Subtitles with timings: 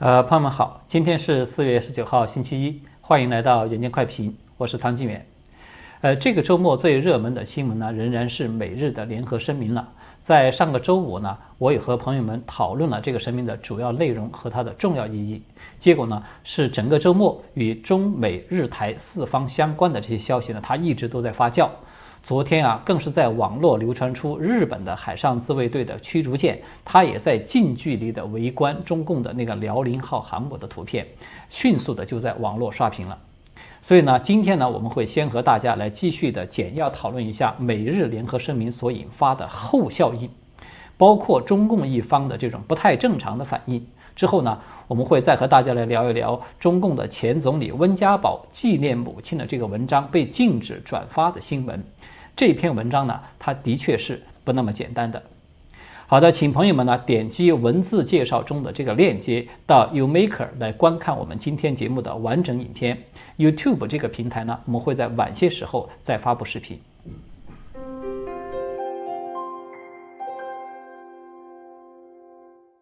[0.00, 5.26] 呃，朋友们好，今天是四月十九号，星期一，欢迎来到远见快评，我是唐金远。
[6.02, 9.88] 呃，这个周末最热门的新闻呢，仍然是美日的联合声明了。
[10.22, 15.42] 在上个周五呢，我也和朋友们讨论了这个声明的主要内容和它的重要意义。
[15.80, 21.68] 结果呢，是整个周末与中美日台四方相关的这些消息呢，它一直都在发酵。
[22.22, 31.06] 昨天啊，更是在网络流传出日本的海上自卫队的驱逐舰，它也在近距离的围观中共的那个辽宁号航母的图片，
[31.48, 33.18] 迅速的就在网络刷屏了。
[33.80, 40.28] 所以呢，今天呢，我们会先和大家来继续的简要讨论一下美日联合声明所引发的后效应，
[40.98, 43.82] 包括中共一方的这种不太正常的反应。
[44.14, 51.80] 之后呢，我们会再和大家来聊一聊中共的前总理温家宝纪念母亲的这个文章被禁止转发的新闻。
[52.36, 55.22] 这篇文章呢，它的确是不那么简单的。
[56.08, 62.98] 好的，请朋友们呢点击文字介绍中的这个链接，到 YouMaker 来观看我们今天节目的完整影片。
[63.36, 66.80] YouTube 这个平台呢，我们会在晚些时候再发布视频。